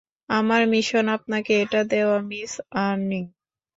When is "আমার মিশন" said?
0.29-1.05